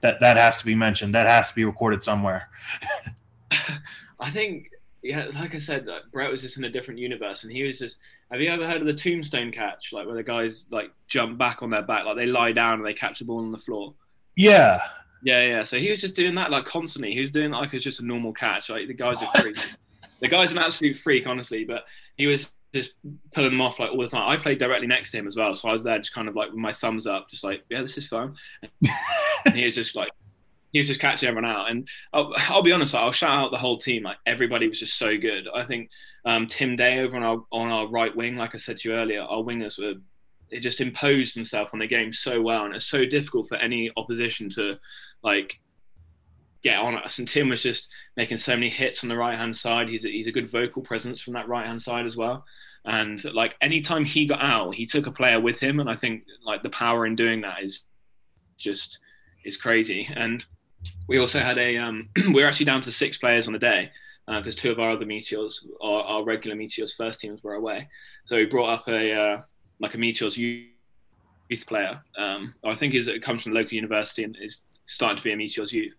[0.00, 2.48] that that has to be mentioned, that has to be recorded somewhere.
[4.20, 4.70] I think,
[5.02, 7.78] yeah, like I said, like, Brett was just in a different universe, and he was
[7.78, 7.96] just.
[8.30, 11.62] Have you ever heard of the tombstone catch, like where the guys like jump back
[11.62, 13.94] on their back, like they lie down and they catch the ball on the floor?
[14.36, 14.80] Yeah.
[15.22, 15.64] Yeah, yeah.
[15.64, 17.12] So he was just doing that like constantly.
[17.12, 18.68] He was doing like it's just a normal catch.
[18.68, 19.56] Like the guy's a freak.
[20.20, 21.64] the guy's an absolute freak, honestly.
[21.64, 21.84] But
[22.16, 22.92] he was just
[23.34, 24.28] pulling them off like all the time.
[24.28, 26.36] I played directly next to him as well, so I was there just kind of
[26.36, 28.34] like with my thumbs up, just like, yeah, this is fun.
[29.46, 30.10] and he was just like,
[30.72, 31.70] he was just catching everyone out.
[31.70, 34.02] And I'll, I'll be honest, I'll shout out the whole team.
[34.02, 35.48] Like everybody was just so good.
[35.52, 35.90] I think
[36.24, 38.94] um, Tim Day over on our on our right wing, like I said to you
[38.94, 40.00] earlier, our wingers were
[40.50, 43.90] it just imposed himself on the game so well, and it's so difficult for any
[43.96, 44.78] opposition to
[45.22, 45.58] like
[46.62, 47.18] get on us.
[47.18, 49.88] And Tim was just making so many hits on the right hand side.
[49.88, 52.44] He's a, he's a good vocal presence from that right hand side as well.
[52.84, 56.24] And like anytime he got out, he took a player with him, and I think
[56.44, 57.82] like the power in doing that is
[58.56, 58.98] just
[59.44, 60.08] is crazy.
[60.14, 60.44] And
[61.06, 63.90] we also had a um, we are actually down to six players on the day
[64.26, 67.88] because uh, two of our other meteors, our, our, regular meteors first teams, were away.
[68.26, 69.38] So we brought up a uh,
[69.80, 72.00] like a meteors youth player.
[72.16, 75.32] Um, I think is it comes from the local university and is starting to be
[75.32, 75.94] a meteors youth.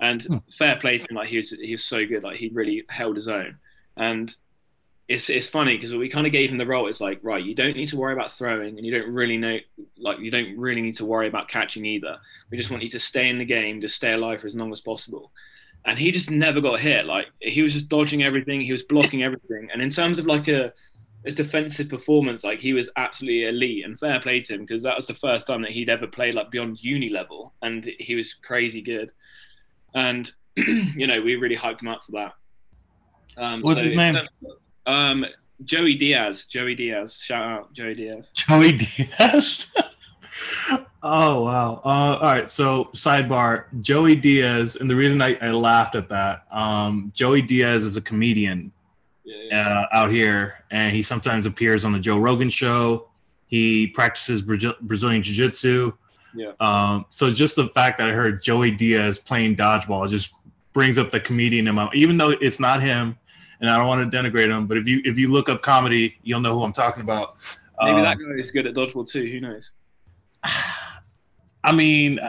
[0.00, 0.36] And hmm.
[0.52, 3.16] fair play to him, like he was he was so good, like he really held
[3.16, 3.58] his own.
[3.96, 4.34] And
[5.08, 6.88] it's it's funny because we kind of gave him the role.
[6.88, 9.58] It's like right, you don't need to worry about throwing, and you don't really know
[9.96, 12.18] like you don't really need to worry about catching either.
[12.50, 14.72] We just want you to stay in the game, just stay alive for as long
[14.72, 15.30] as possible.
[15.84, 17.06] And he just never got hit.
[17.06, 19.68] Like he was just dodging everything, he was blocking everything.
[19.72, 20.72] And in terms of like a,
[21.26, 23.84] a defensive performance, like he was absolutely elite.
[23.84, 26.34] And fair play to him because that was the first time that he'd ever played
[26.34, 29.12] like beyond uni level, and he was crazy good.
[29.94, 32.32] And you know we really hyped him up for that.
[33.36, 34.16] Um, What's so his name?
[34.86, 35.26] Um,
[35.64, 36.46] Joey Diaz.
[36.46, 37.20] Joey Diaz.
[37.20, 38.30] Shout out Joey Diaz.
[38.34, 39.68] Joey Diaz.
[41.02, 41.80] oh wow!
[41.84, 42.50] Uh, all right.
[42.50, 47.84] So sidebar: Joey Diaz, and the reason I, I laughed at that, um, Joey Diaz
[47.84, 48.72] is a comedian.
[49.52, 53.08] Uh, out here, and he sometimes appears on the Joe Rogan show.
[53.46, 55.92] He practices Brazil- Brazilian Jiu Jitsu.
[56.34, 56.52] Yeah.
[56.60, 60.32] Um, so just the fact that I heard Joey Diaz playing dodgeball just
[60.72, 63.16] brings up the comedian in my, even though it's not him
[63.60, 66.16] and I don't want to denigrate him, but if you if you look up comedy,
[66.22, 67.36] you'll know who I'm talking about.
[67.80, 69.26] Maybe um, that guy is good at dodgeball too.
[69.26, 69.72] Who knows?
[71.64, 72.20] I mean,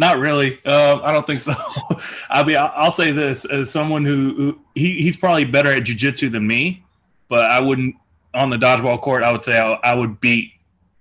[0.00, 0.58] not really.
[0.64, 1.52] Uh, I don't think so.
[2.30, 6.32] I mean, I'll say this as someone who, who he, he's probably better at jujitsu
[6.32, 6.82] than me,
[7.28, 7.96] but I wouldn't
[8.32, 9.22] on the dodgeball court.
[9.22, 10.52] I would say I, I would beat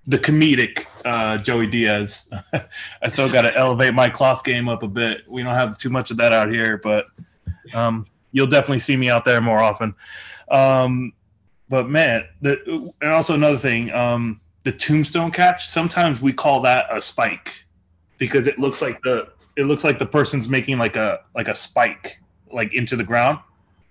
[0.06, 2.30] the comedic uh, Joey Diaz.
[3.02, 5.22] I still got to elevate my cloth game up a bit.
[5.30, 7.06] We don't have too much of that out here, but
[7.74, 9.96] um, you'll definitely see me out there more often.
[10.52, 11.14] Um,
[11.70, 15.70] but man, the and also another thing, um, the tombstone catch.
[15.70, 17.64] Sometimes we call that a spike
[18.20, 21.56] because it looks like the it looks like the person's making like a like a
[21.56, 22.20] spike
[22.52, 23.40] like into the ground.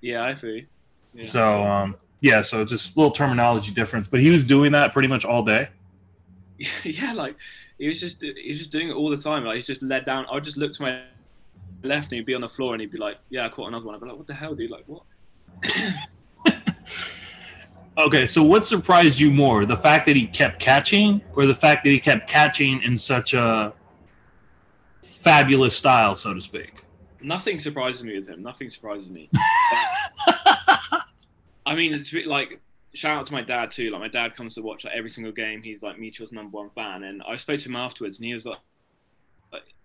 [0.00, 0.66] Yeah, I see.
[1.14, 1.24] Yeah.
[1.24, 5.08] So um, yeah, so just a little terminology difference, but he was doing that pretty
[5.08, 5.68] much all day.
[6.82, 7.36] Yeah, like
[7.78, 9.44] he was just he was just doing it all the time.
[9.44, 10.26] Like he's just led down.
[10.30, 11.02] I just looked to my
[11.84, 13.86] left and he'd be on the floor and he'd be like, "Yeah, I caught another
[13.86, 14.70] one." I'd be like, "What the hell, dude?
[14.70, 15.04] Like what?"
[17.98, 21.84] okay, so what surprised you more, the fact that he kept catching, or the fact
[21.84, 23.72] that he kept catching in such a
[25.02, 26.84] fabulous style, so to speak?
[27.20, 28.42] Nothing surprises me with him.
[28.42, 29.28] Nothing surprises me.
[31.66, 32.60] I mean, it's like
[32.94, 33.90] shout out to my dad too.
[33.90, 35.62] Like my dad comes to watch like every single game.
[35.62, 38.46] He's like Meteor's number one fan, and I spoke to him afterwards, and he was
[38.46, 38.58] like,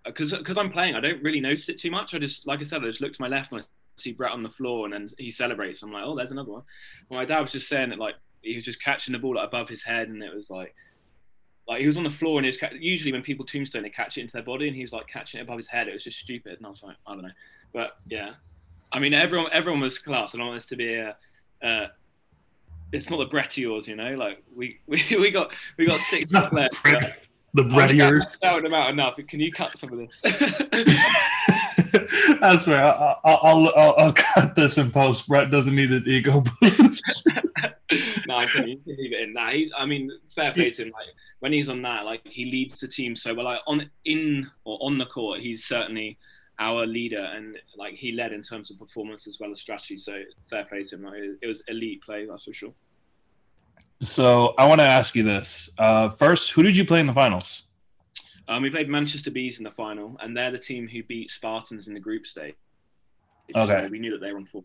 [0.06, 2.14] because because I'm playing, I don't really notice it too much.
[2.14, 3.66] I just like I said, I just look to my left and I
[3.98, 5.84] see Brett on the floor, and then he celebrates.
[5.84, 6.64] I'm like, oh, there's another one.
[7.10, 9.48] Well, my dad was just saying that like he was just catching the ball like,
[9.48, 10.74] above his head, and it was like.
[11.68, 13.90] Like he was on the floor and he was ca- usually when people tombstone they
[13.90, 15.88] catch it into their body and he was like catching it above his head.
[15.88, 17.30] It was just stupid and I was like I don't know,
[17.74, 18.34] but yeah,
[18.92, 20.34] I mean everyone everyone was class.
[20.34, 21.16] And I don't want this to be a
[21.64, 21.88] uh,
[22.94, 24.14] it's not the Brett yours, you know.
[24.16, 26.80] Like we, we, we got we got six players.
[27.56, 28.36] The breadiers.
[28.42, 29.16] Shouting them out enough.
[29.28, 30.22] Can you cut some of this?
[32.40, 32.84] That's fair.
[32.84, 35.28] I'll, I'll, I'll, I'll, cut this in post.
[35.28, 37.30] Brett doesn't need an ego boost.
[38.28, 39.34] no, I can leave it in.
[39.34, 40.92] Nah, he's, I mean, fair play to him.
[40.92, 41.06] Like
[41.44, 43.44] when he's on that, like he leads the team so well.
[43.44, 46.18] Like on in or on the court, he's certainly
[46.58, 49.98] our leader, and like he led in terms of performance as well as strategy.
[49.98, 51.04] So fair play to him.
[51.04, 52.74] Like, it was elite play, that's for sure.
[54.02, 55.70] So I want to ask you this.
[55.78, 57.64] Uh, first, who did you play in the finals?
[58.48, 61.90] Um, we played Manchester Bees in the final, and they're the team who beat Spartans
[61.90, 62.56] in the group stage.
[63.54, 63.84] Okay.
[63.84, 64.64] So we knew that they were on form.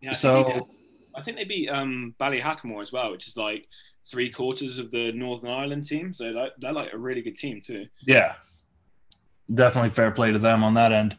[0.00, 0.68] Yeah, So-
[1.16, 3.68] I think they beat um, Ballyhackamore as well, which is like
[4.06, 6.12] three quarters of the Northern Ireland team.
[6.12, 7.86] So they're, like a really good team too.
[8.06, 8.34] Yeah,
[9.52, 11.16] definitely fair play to them on that end.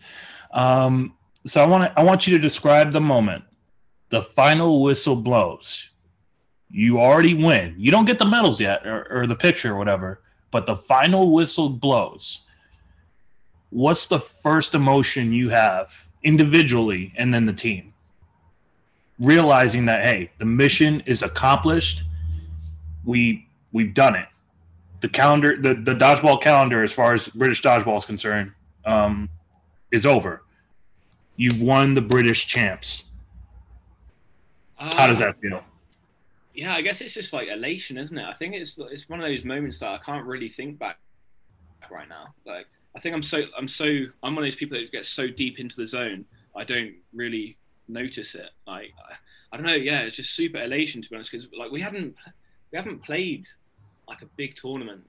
[0.51, 3.43] Um, so I want to I want you to describe the moment.
[4.09, 5.89] The final whistle blows.
[6.69, 7.75] You already win.
[7.77, 11.31] You don't get the medals yet or, or the picture or whatever, but the final
[11.31, 12.41] whistle blows.
[13.69, 17.94] What's the first emotion you have individually and then the team?
[19.19, 22.03] Realizing that hey, the mission is accomplished.
[23.03, 24.27] We we've done it
[25.01, 28.51] the calendar the, the dodgeball calendar as far as british dodgeball is concerned
[28.85, 29.29] um,
[29.91, 30.41] is over
[31.35, 33.05] you've won the british champs
[34.77, 35.63] how does Uh, that feel
[36.53, 38.23] Yeah, I guess it's just like elation, isn't it?
[38.23, 40.97] I think it's it's one of those moments that I can't really think back
[41.91, 42.33] right now.
[42.45, 43.85] Like I think I'm so I'm so
[44.23, 46.25] I'm one of those people that gets so deep into the zone,
[46.55, 48.49] I don't really notice it.
[48.67, 49.15] Like I,
[49.51, 52.15] I don't know, yeah, it's just super elation to be honest, because like we haven't
[52.71, 53.47] we haven't played
[54.07, 55.01] like a big tournament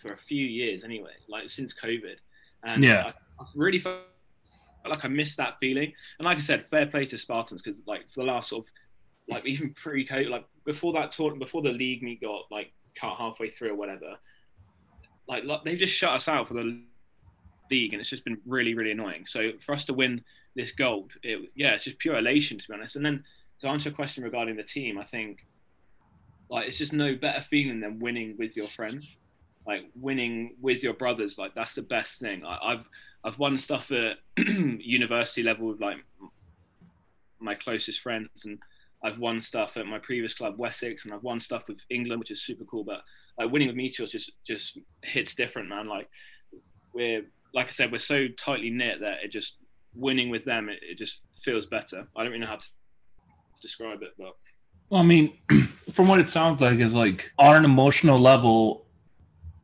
[0.00, 2.16] for a few years anyway, like since COVID,
[2.62, 3.06] and Yeah.
[3.06, 4.00] I, I really felt
[4.86, 5.92] like I missed that feeling.
[6.18, 8.70] And like I said, fair play to Spartans because like for the last sort of
[9.28, 13.48] like even pre-COVID, like before that tournament, before the league meet got like cut halfway
[13.48, 14.16] through or whatever,
[15.26, 16.82] like, like they've just shut us out for the
[17.70, 19.24] league, and it's just been really, really annoying.
[19.26, 20.22] So for us to win
[20.54, 22.96] this gold, it, yeah, it's just pure elation to be honest.
[22.96, 23.24] And then
[23.60, 25.46] to answer your question regarding the team, I think
[26.50, 29.16] like it's just no better feeling than winning with your friends,
[29.66, 31.38] like winning with your brothers.
[31.38, 32.44] Like that's the best thing.
[32.44, 32.84] I, I've
[33.24, 35.96] I've won stuff at university level with like
[37.40, 38.58] my closest friends and
[39.02, 42.30] I've won stuff at my previous club, Wessex, and I've won stuff with England, which
[42.30, 42.84] is super cool.
[42.84, 43.02] But
[43.38, 45.86] like winning with Meteors just just hits different, man.
[45.86, 46.08] Like
[46.94, 49.56] we're like I said, we're so tightly knit that it just
[49.94, 52.06] winning with them, it, it just feels better.
[52.16, 52.66] I don't really know how to
[53.62, 54.34] describe it, but
[54.90, 55.32] well i mean
[55.90, 58.86] from what it sounds like is like on an emotional level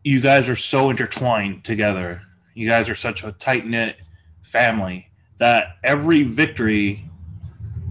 [0.03, 2.23] you guys are so intertwined together
[2.55, 3.97] you guys are such a tight-knit
[4.43, 7.05] family that every victory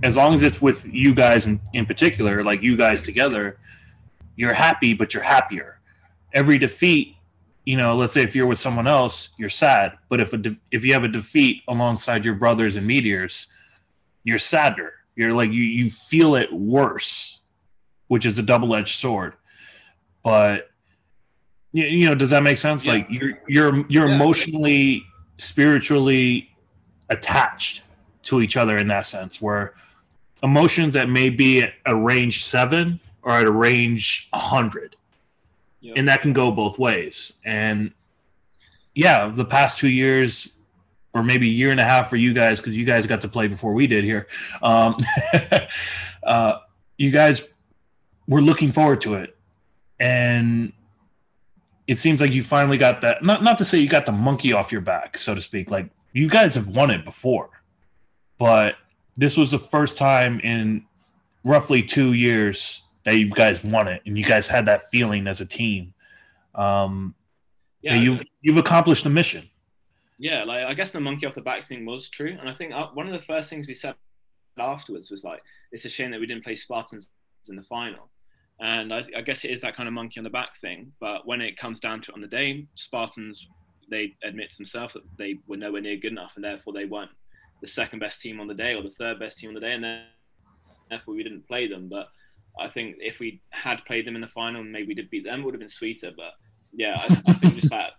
[0.04, 3.58] as long as it's with you guys in, in particular like you guys together
[4.36, 5.80] you're happy but you're happier
[6.34, 7.16] every defeat
[7.70, 9.88] you know let's say if you're with someone else you're sad.
[10.10, 13.48] But if a de- if you have a defeat alongside your brothers and meteors
[14.24, 14.94] you're sadder.
[15.16, 17.40] You're like you you feel it worse
[18.08, 19.34] which is a double-edged sword.
[20.24, 20.72] But
[21.72, 22.86] you, you know does that make sense?
[22.86, 22.94] Yeah.
[22.94, 24.16] like you're you're you're Yeah.
[24.16, 25.04] emotionally
[25.38, 26.50] spiritually
[27.10, 27.84] attached
[28.24, 29.74] to each other in that sense where
[30.44, 34.96] emotions that may be at a range 7 or at a range 100
[35.82, 35.94] yeah.
[35.96, 37.34] and that can go both ways.
[37.44, 37.94] And
[38.96, 40.54] yeah the past two years
[41.14, 43.30] or maybe a year and a half for you guys because you guys got to
[43.30, 44.28] play before we did here
[44.62, 44.98] um,
[46.24, 46.54] uh,
[46.98, 47.48] you guys
[48.28, 49.36] were looking forward to it.
[50.00, 50.74] And
[51.88, 54.54] it seems like you finally got that not, not to say you got the monkey
[54.54, 55.72] off your back so to speak.
[55.72, 57.50] Like you guys have won it before.
[58.38, 58.76] But
[59.16, 60.86] this was the first time in
[61.44, 65.42] roughly two years that you guys won it and you guys had that feeling as
[65.42, 65.94] a team
[66.56, 67.16] um,
[67.82, 69.50] yeah, you you've accomplished the mission
[70.20, 72.74] yeah, like I guess the monkey off the back thing was true, and I think
[72.74, 73.96] uh, one of the first things we said
[74.60, 75.42] afterwards was like,
[75.72, 77.08] it's a shame that we didn't play Spartans
[77.48, 78.10] in the final,
[78.60, 80.92] and I, I guess it is that kind of monkey on the back thing.
[81.00, 83.48] But when it comes down to it on the day, Spartans
[83.90, 87.12] they admit to themselves that they were nowhere near good enough, and therefore they weren't
[87.62, 89.72] the second best team on the day or the third best team on the day,
[89.72, 90.04] and then
[90.90, 91.88] therefore we didn't play them.
[91.88, 92.10] But
[92.62, 95.44] I think if we had played them in the final maybe we did beat them,
[95.44, 96.12] would have been sweeter.
[96.16, 96.34] But
[96.74, 97.92] yeah, I, I think just that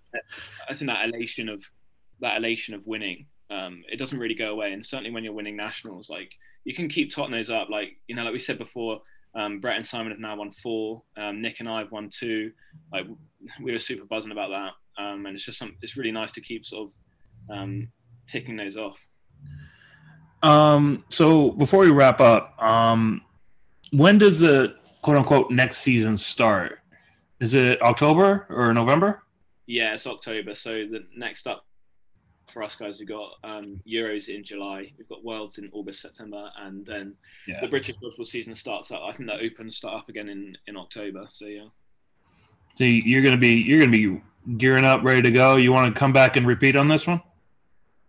[0.69, 1.63] I think that elation of
[2.21, 4.73] that elation of winning, um, it doesn't really go away.
[4.73, 6.31] And certainly when you're winning nationals, like
[6.65, 7.71] you can keep totting those up.
[7.71, 9.01] Like you know, like we said before,
[9.35, 11.03] um, Brett and Simon have now won four.
[11.17, 12.53] Um, Nick and I have won two.
[12.93, 13.07] Like
[13.63, 15.77] we were super buzzing about that, um, and it's just some.
[15.83, 17.89] It's really nice to keep sort of um,
[18.29, 18.99] ticking those off.
[20.43, 23.23] um, so before we wrap up um,
[23.93, 26.81] when does the quote unquote next season start
[27.41, 29.23] is it october or november
[29.71, 30.57] Yeah, it's October.
[30.57, 31.65] So the next up
[32.53, 34.93] for us guys, we've got um, Euros in July.
[34.99, 37.15] We've got Worlds in August, September, and then
[37.47, 39.03] yeah the British football season starts up.
[39.07, 41.29] I think that Open start up again in, in October.
[41.31, 41.69] So yeah.
[42.75, 44.21] so you're gonna be you're gonna be
[44.57, 47.23] gearing up ready to go you want to come back and repeat on this one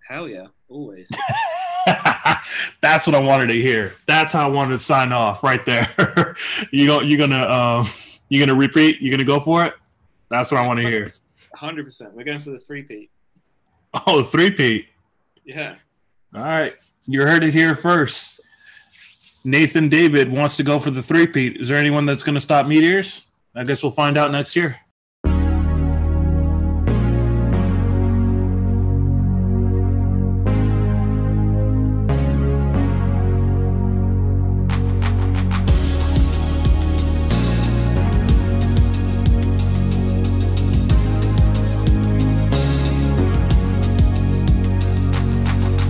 [0.10, 1.08] Hell yeah, always.
[2.82, 3.94] That's what I wanted to hear.
[4.08, 6.36] That's how I wanted to sign off right there.
[6.72, 7.90] you go, you're gonna um,
[8.30, 9.02] you're gonna repeat.
[9.02, 9.74] You're gonna go for it.
[10.30, 11.14] That's what I want to hear.
[11.54, 12.14] Hundred percent.
[12.14, 13.12] We're going for the three peat.
[14.08, 14.88] Oh, three Pete.
[15.44, 15.76] Yeah.
[16.34, 16.76] All right.
[17.08, 18.42] You heard it here first.
[19.44, 21.58] Nathan David wants to go for the three-peat.
[21.58, 23.26] Is there anyone that's going to stop Meteors?
[23.56, 24.78] I guess we'll find out next year.